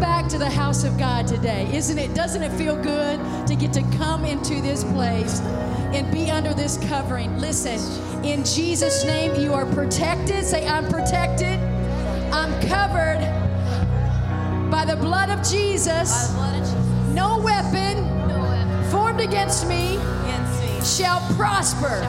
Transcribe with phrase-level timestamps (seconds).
[0.00, 1.70] back to the house of God today.
[1.74, 2.14] Isn't it?
[2.14, 5.40] Doesn't it feel good to get to come into this place
[5.92, 7.38] and be under this covering?
[7.38, 7.78] Listen,
[8.24, 10.44] in Jesus' name, you are protected.
[10.44, 11.58] Say, I'm protected.
[12.32, 13.20] I'm covered
[14.70, 16.34] by the blood of Jesus.
[17.14, 18.08] No weapon
[18.90, 19.98] formed against me
[20.82, 22.02] shall prosper.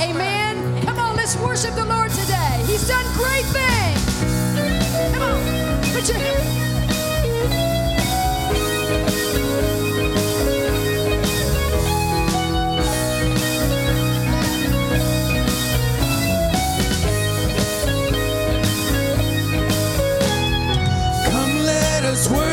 [0.00, 0.82] Amen.
[0.84, 2.62] Come on, let's worship the Lord today.
[2.66, 5.14] He's done great things.
[5.14, 6.77] Come on, put your us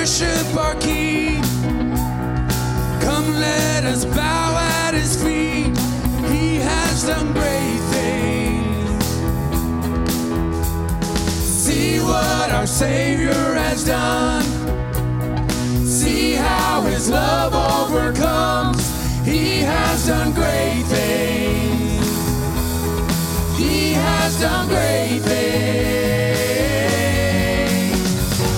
[0.06, 1.42] worship our King.
[3.02, 5.76] Come, let us bow at his feet.
[6.30, 9.06] He has done great things.
[11.34, 14.45] See what our Savior has done.
[17.06, 18.82] His love overcomes.
[19.24, 22.02] He has done great things.
[23.60, 25.46] He has done great things.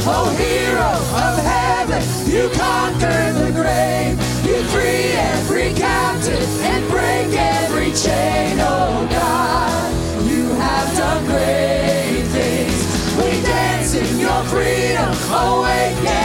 [0.08, 0.94] Oh, hero
[1.28, 4.18] of heaven, you conquer the grave.
[4.46, 8.60] You free every captive and break every chain.
[8.62, 9.92] Oh, God,
[10.26, 12.80] you have done great things.
[13.18, 16.17] We dance in your freedom, awake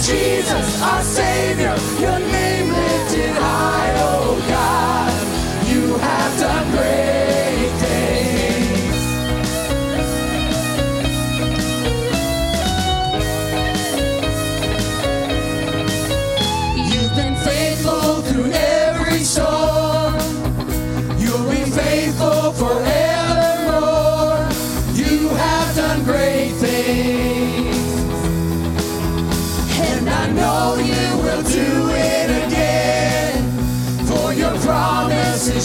[0.00, 2.51] Jesus, our Savior, your name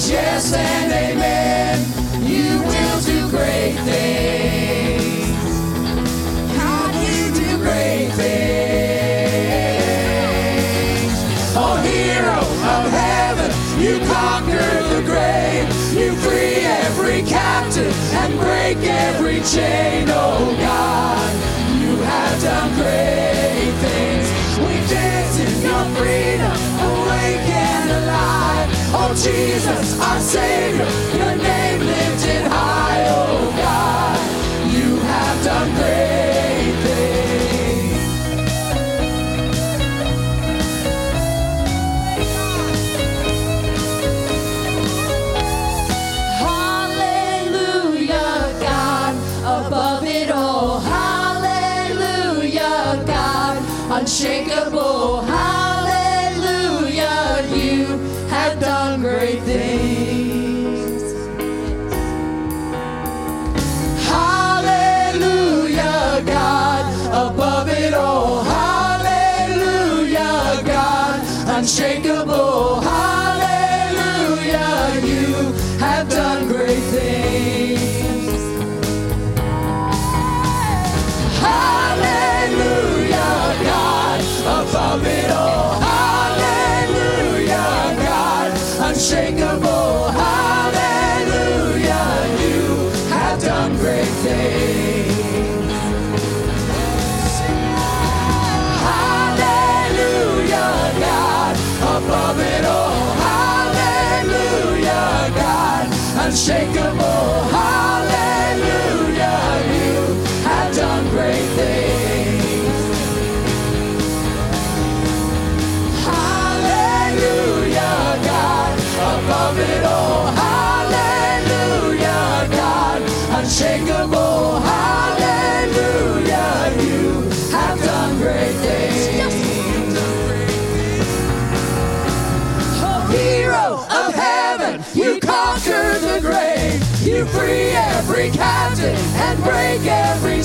[0.10, 1.80] yes and amen.
[2.24, 5.36] You will do great things.
[6.56, 8.38] God, you do great things.
[11.56, 12.40] Oh, hero
[12.76, 13.52] of heaven,
[13.82, 15.68] you conquered the grave.
[15.94, 20.08] You free every captive and break every chain.
[20.10, 21.34] Oh, God,
[21.82, 23.27] you have done great
[29.28, 31.47] Jesus, our Savior,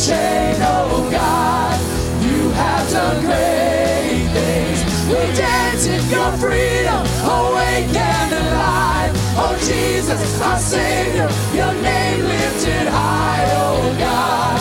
[0.07, 0.57] chain.
[0.59, 1.79] Oh God,
[2.21, 4.81] you have done great things.
[5.07, 9.13] We dance in your freedom, awake and alive.
[9.39, 13.47] Oh Jesus, our Savior, your name lifted high.
[13.63, 14.59] Oh God,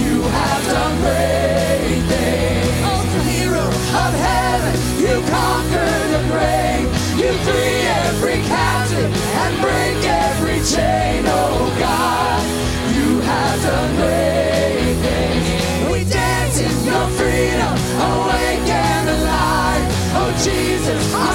[0.00, 2.72] you have done great things.
[2.88, 4.74] Oh, hero of heaven,
[5.04, 6.88] you conquer the grave.
[7.20, 11.24] You free every captive and break every chain.
[11.26, 12.37] Oh God,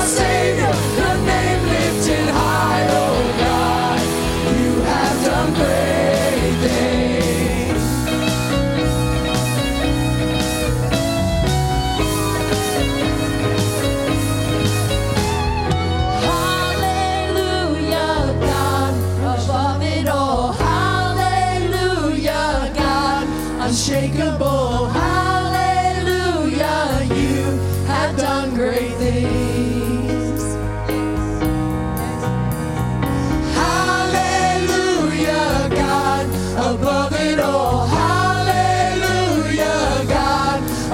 [0.05, 0.42] say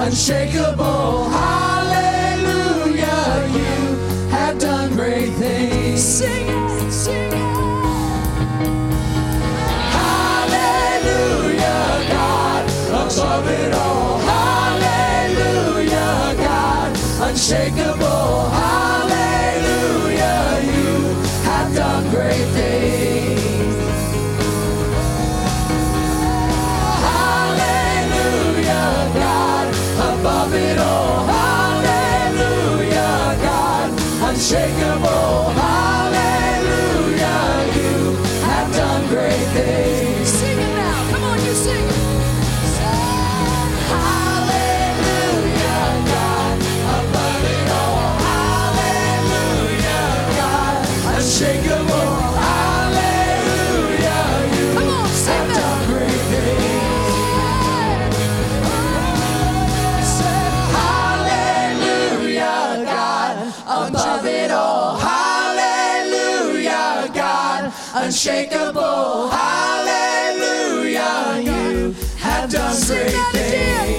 [0.09, 1.29] unshakable.
[1.29, 3.05] Hallelujah,
[3.53, 3.95] you
[4.29, 6.01] have done great things.
[6.01, 7.33] Sing it, sing it.
[9.99, 11.61] Hallelujah,
[12.09, 14.17] God, above it all.
[14.33, 15.93] Hallelujah,
[16.37, 16.97] God,
[17.29, 18.58] unshakable.
[68.05, 69.29] unshakable.
[69.29, 70.91] Hallelujah,
[71.43, 73.98] you have done great things.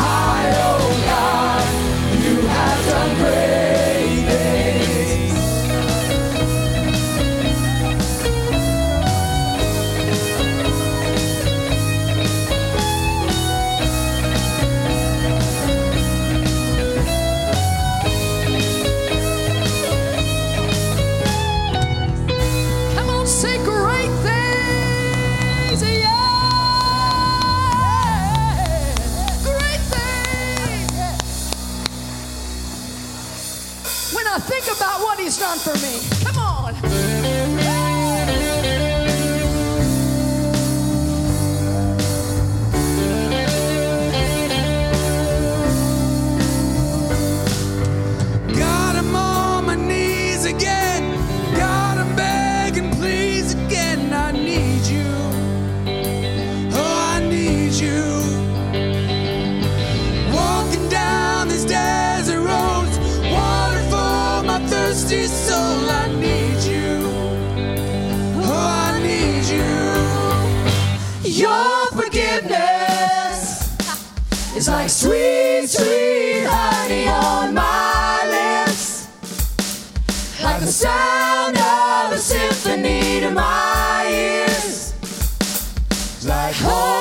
[74.61, 79.07] It's like sweet, sweet honey on my lips.
[80.43, 84.93] Like the sound of a symphony to my ears.
[86.23, 87.00] Like home.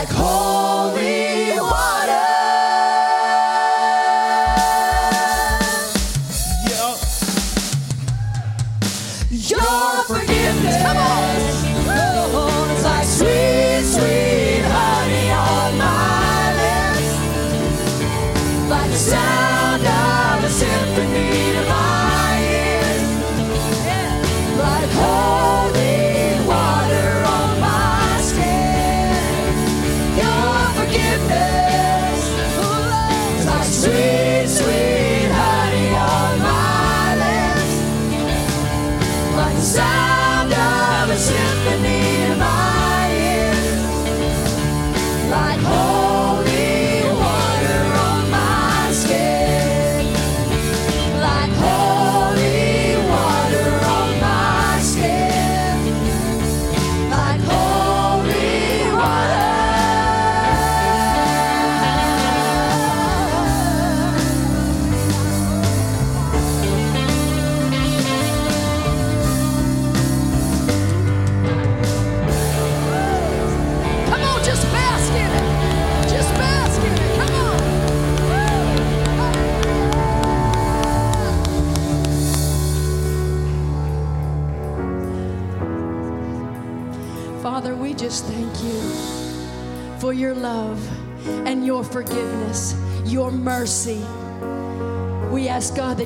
[0.00, 0.69] like home.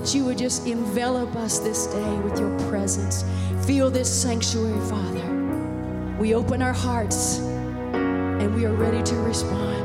[0.05, 3.25] that you would just envelop us this day with your presence.
[3.67, 6.17] Feel this sanctuary, Father.
[6.19, 9.84] We open our hearts and we are ready to respond.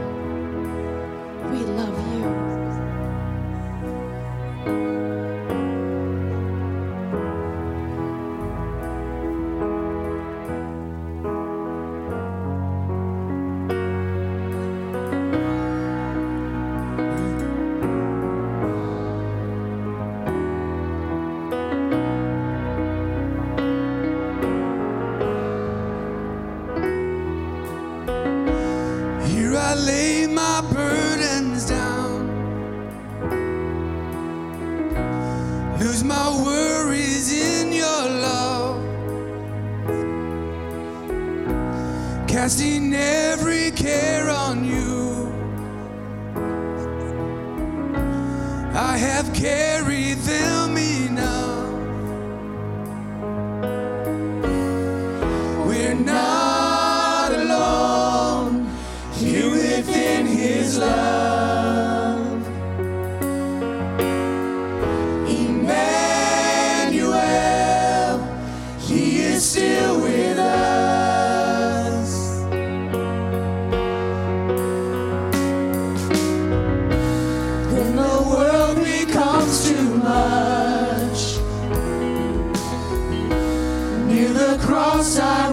[84.80, 85.49] cross I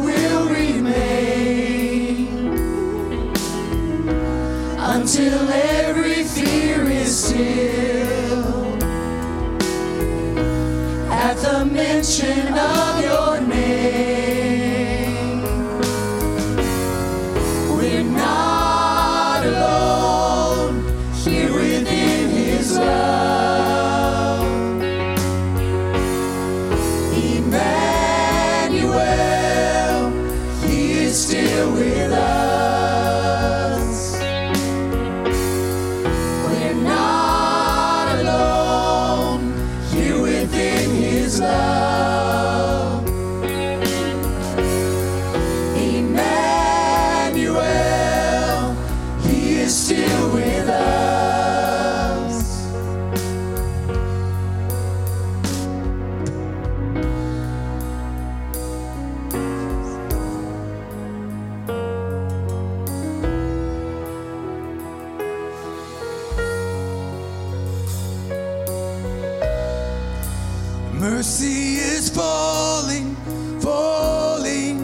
[71.11, 73.15] mercy is falling,
[73.61, 74.79] falling.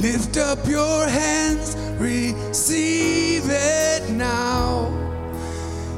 [0.00, 4.88] Lift up your hands, receive it now.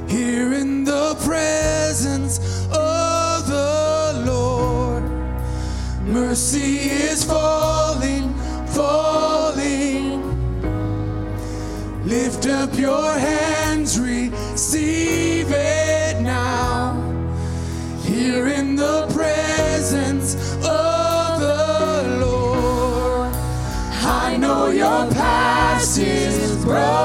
[0.09, 2.41] Here in the presence
[2.73, 5.05] of the Lord,
[6.05, 8.35] mercy is falling,
[8.79, 10.11] falling.
[12.05, 15.22] Lift up your hands, receive.
[26.73, 27.02] grow.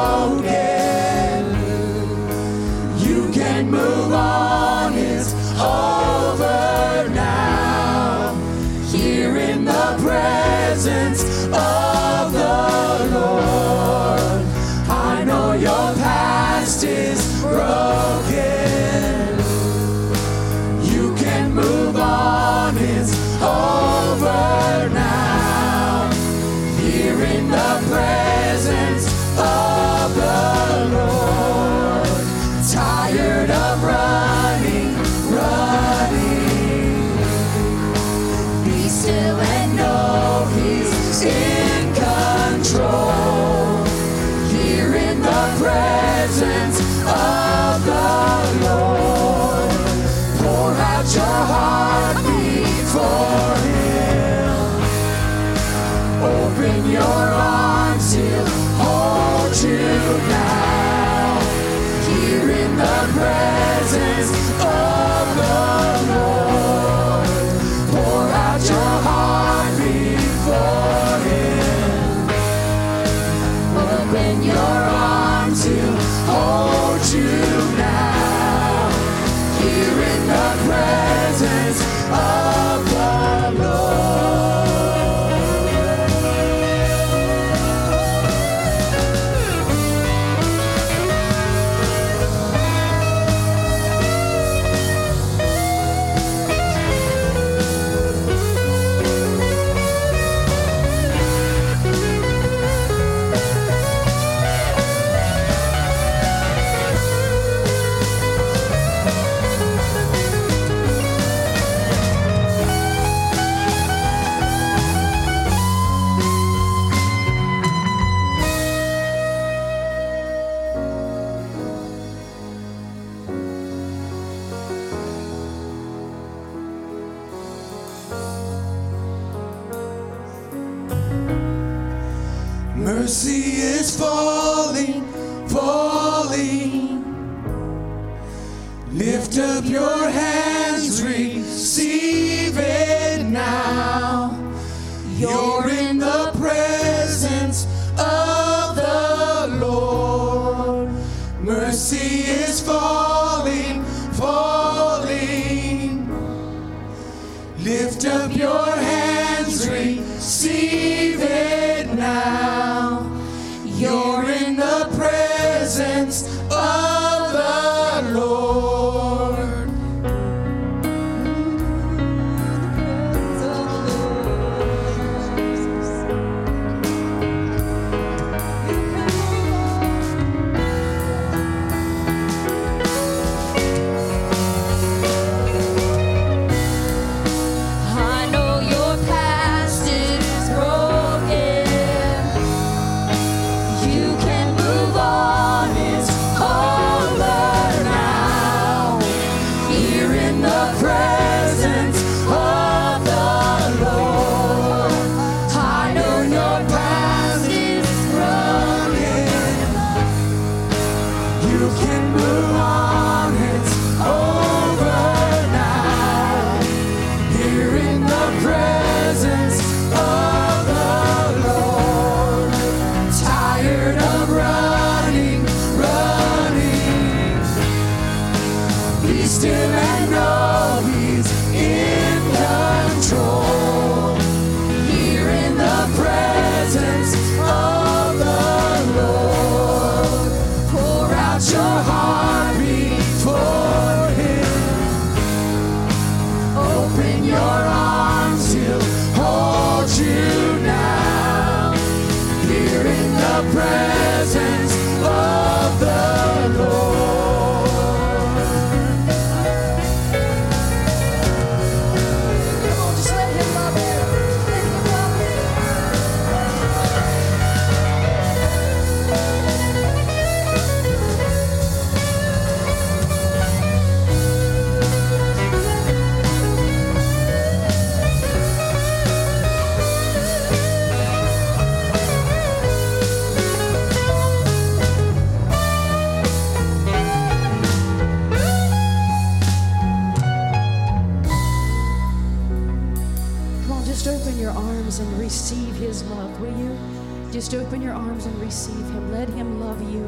[299.17, 300.08] Let him love you.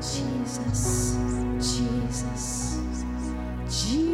[0.00, 1.16] Jesus,
[1.60, 2.80] Jesus,
[3.70, 4.13] Jesus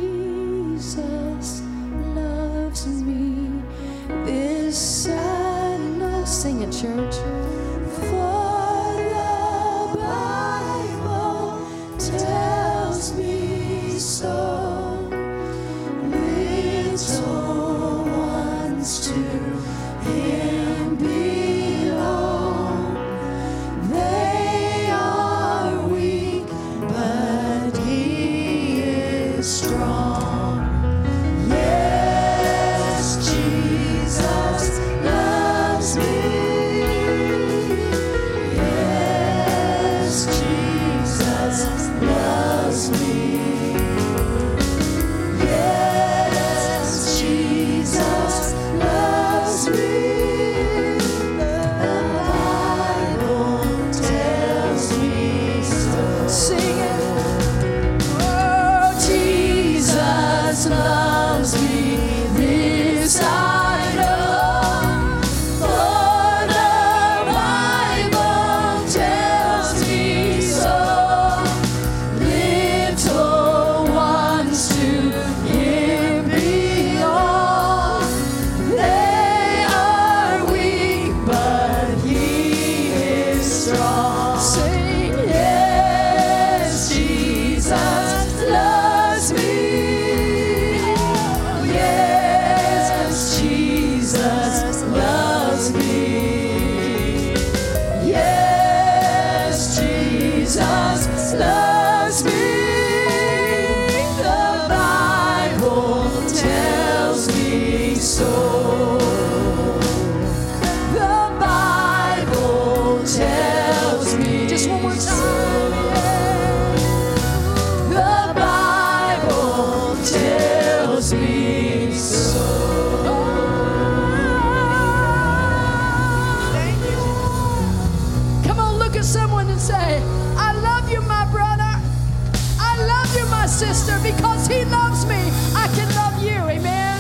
[133.61, 135.21] sister, because he loves me.
[135.55, 136.41] I can love you.
[136.49, 136.99] Amen.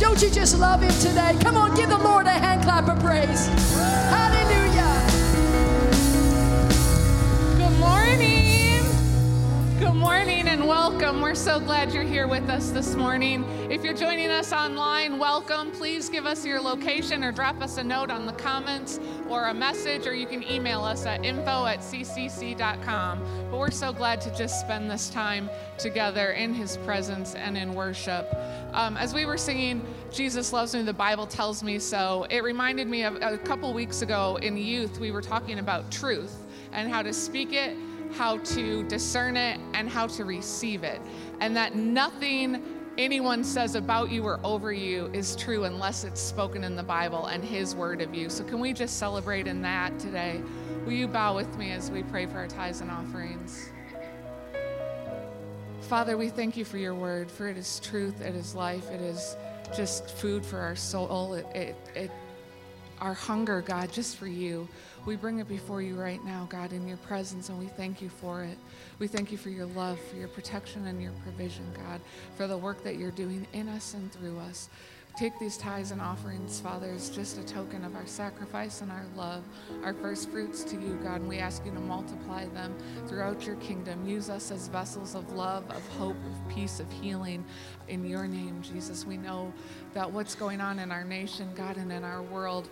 [0.00, 1.36] Don't you just love him today?
[1.42, 3.48] Come on, give the Lord a hand clap of praise.
[4.08, 4.37] Hallelujah.
[10.18, 11.20] Morning and welcome.
[11.20, 13.44] We're so glad you're here with us this morning.
[13.70, 15.70] If you're joining us online, welcome.
[15.70, 19.54] Please give us your location or drop us a note on the comments or a
[19.54, 23.20] message, or you can email us at info at ccc.com.
[23.48, 27.72] But we're so glad to just spend this time together in his presence and in
[27.72, 28.28] worship.
[28.72, 32.88] Um, as we were singing, Jesus Loves Me, the Bible Tells Me So, it reminded
[32.88, 37.02] me of a couple weeks ago in youth, we were talking about truth and how
[37.02, 37.76] to speak it
[38.12, 41.00] how to discern it and how to receive it.
[41.40, 42.62] And that nothing
[42.98, 47.26] anyone says about you or over you is true unless it's spoken in the Bible
[47.26, 48.28] and His word of you.
[48.28, 50.42] So, can we just celebrate in that today?
[50.84, 53.70] Will you bow with me as we pray for our tithes and offerings?
[55.82, 59.00] Father, we thank you for your word, for it is truth, it is life, it
[59.00, 59.36] is
[59.74, 61.34] just food for our soul.
[61.34, 62.10] It, it, it
[63.00, 64.68] our hunger, God, just for you.
[65.06, 68.08] We bring it before you right now, God, in your presence, and we thank you
[68.08, 68.58] for it.
[68.98, 72.00] We thank you for your love, for your protection, and your provision, God,
[72.36, 74.68] for the work that you're doing in us and through us.
[75.18, 79.04] Take these tithes and offerings, Father, as just a token of our sacrifice and our
[79.16, 79.42] love,
[79.82, 82.72] our first fruits to you, God, and we ask you to multiply them
[83.08, 84.06] throughout your kingdom.
[84.06, 87.44] Use us as vessels of love, of hope, of peace, of healing
[87.88, 89.04] in your name, Jesus.
[89.04, 89.52] We know
[89.92, 92.68] that what's going on in our nation, God, and in our world,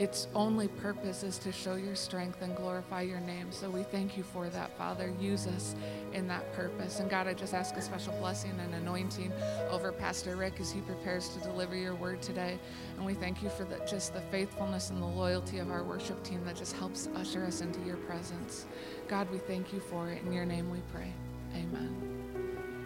[0.00, 3.52] its only purpose is to show your strength and glorify your name.
[3.52, 5.12] So we thank you for that, Father.
[5.20, 5.74] Use us
[6.14, 7.00] in that purpose.
[7.00, 9.30] And God, I just ask a special blessing and anointing
[9.68, 12.58] over Pastor Rick as he prepares to deliver your word today.
[12.96, 16.22] And we thank you for the, just the faithfulness and the loyalty of our worship
[16.24, 18.64] team that just helps usher us into your presence.
[19.06, 20.22] God, we thank you for it.
[20.24, 21.12] In your name we pray.
[21.54, 22.19] Amen.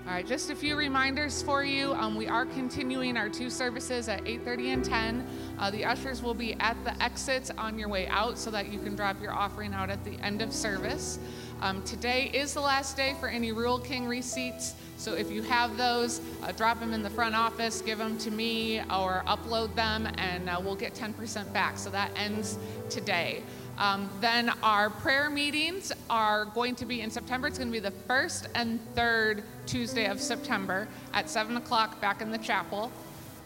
[0.07, 1.95] All right, just a few reminders for you.
[1.95, 5.27] Um, we are continuing our two services at 8:30 and 10.
[5.59, 8.79] Uh, the ushers will be at the exits on your way out, so that you
[8.79, 11.19] can drop your offering out at the end of service.
[11.63, 15.79] Um, today is the last day for any Rural King receipts, so if you have
[15.79, 20.07] those, uh, drop them in the front office, give them to me, or upload them,
[20.19, 21.79] and uh, we'll get 10% back.
[21.79, 22.59] So that ends
[22.91, 23.43] today.
[23.79, 27.49] Um, then our prayer meetings are going to be in September.
[27.49, 32.23] It's going to be the first and third Tuesday of September at 7 o'clock back
[32.23, 32.93] in the chapel.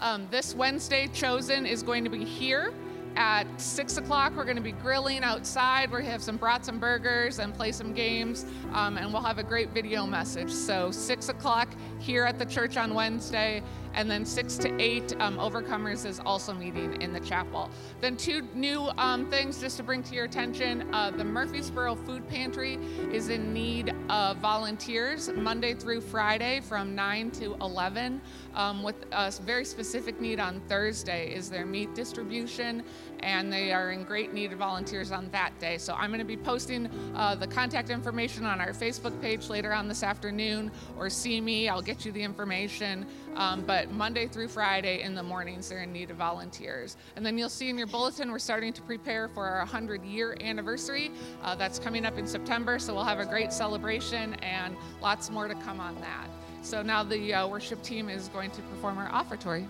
[0.01, 2.73] Um, this Wednesday, Chosen is going to be here
[3.19, 5.91] at six o'clock, we're going to be grilling outside.
[5.91, 9.23] We're going to have some brats and burgers and play some games, um, and we'll
[9.23, 10.53] have a great video message.
[10.53, 13.63] So six o'clock here at the church on Wednesday,
[13.99, 17.69] and then six to eight, um, Overcomers is also meeting in the chapel.
[18.01, 22.27] Then two new um, things just to bring to your attention: uh, the Murfreesboro Food
[22.29, 22.79] Pantry
[23.13, 28.21] is in need of volunteers Monday through Friday from 9 to 11.
[28.55, 32.85] Um, with a very specific need on Thursday is their meat distribution,
[33.21, 35.79] and they are in great need of volunteers on that day.
[35.79, 39.73] So I'm going to be posting uh, the contact information on our Facebook page later
[39.73, 41.69] on this afternoon, or see me.
[41.69, 43.07] I'll get you the information.
[43.35, 46.97] Um, but Monday through Friday in the mornings, they're in need of volunteers.
[47.17, 50.37] And then you'll see in your bulletin, we're starting to prepare for our 100 year
[50.41, 51.11] anniversary.
[51.43, 55.49] Uh, that's coming up in September, so we'll have a great celebration and lots more
[55.49, 56.29] to come on that.
[56.63, 59.67] So now the uh, worship team is going to perform our offertory.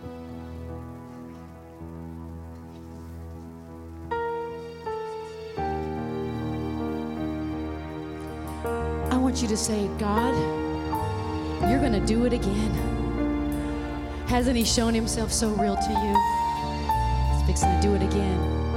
[9.43, 10.35] You to say, God,
[11.69, 12.73] you're going to do it again.
[14.27, 17.33] Hasn't He shown Himself so real to you?
[17.33, 18.68] He's fixing to do it again.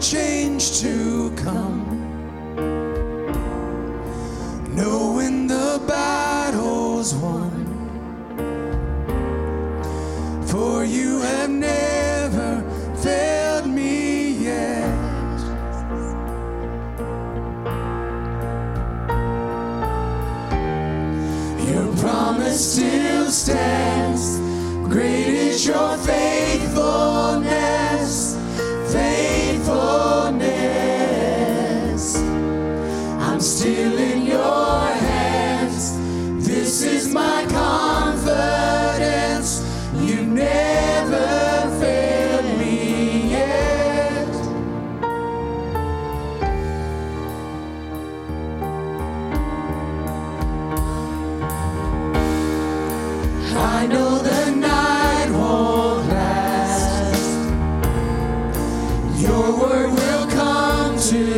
[0.00, 1.79] Change to come.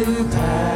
[0.04, 0.71] To pass.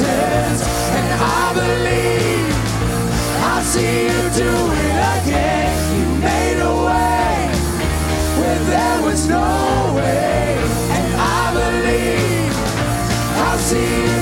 [0.00, 0.60] mountains,
[0.96, 2.54] and I believe
[3.44, 4.52] I'll see you do
[4.82, 5.70] it again.
[5.94, 7.36] You made a way
[8.38, 10.58] where there was no way,
[10.90, 12.54] and I believe
[13.38, 14.13] I'll see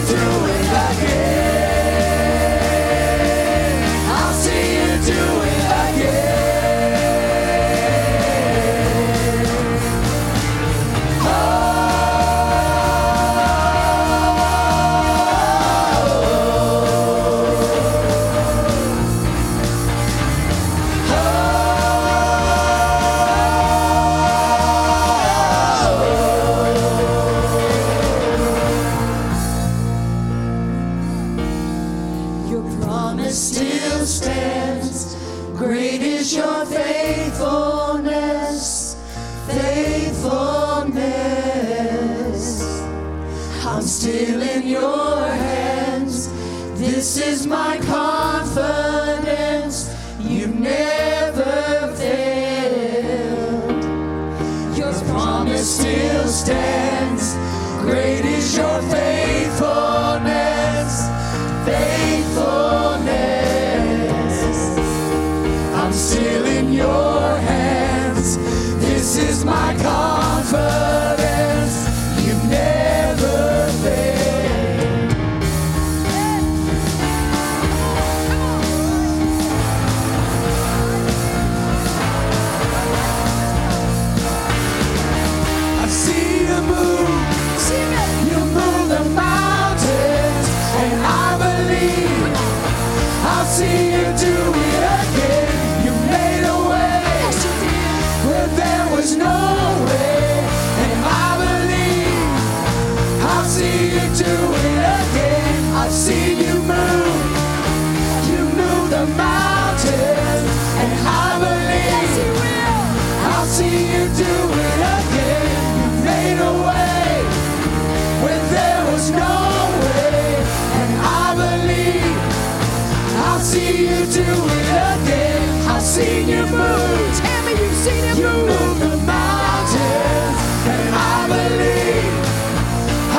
[125.92, 127.18] seen you move.
[127.20, 128.78] Tell me you've seen it you move.
[128.80, 130.38] the mountains,
[130.72, 132.14] and I believe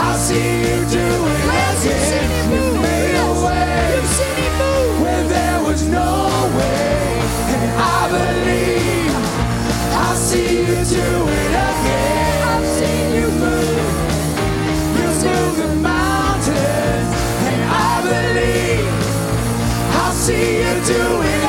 [0.01, 2.33] I'll see you do it again.
[2.53, 3.93] You, made a way
[5.03, 6.09] where there was no
[6.57, 7.21] way,
[7.53, 9.13] and I believe
[10.01, 11.09] I'll see you do
[11.41, 12.37] it again.
[12.53, 13.85] I've seen you move.
[14.97, 17.09] You move the mountains,
[17.49, 18.89] and I believe
[20.01, 21.42] I'll see you do it.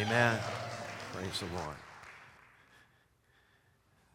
[0.00, 0.38] Amen.
[1.12, 1.79] Praise the Lord.